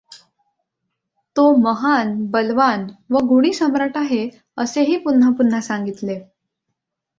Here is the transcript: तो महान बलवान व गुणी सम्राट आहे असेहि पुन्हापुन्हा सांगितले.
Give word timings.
तो 1.35 1.43
महान 1.57 2.15
बलवान 2.31 2.87
व 3.09 3.19
गुणी 3.27 3.53
सम्राट 3.53 3.97
आहे 3.97 4.27
असेहि 4.57 4.97
पुन्हापुन्हा 4.97 5.61
सांगितले. 5.61 6.19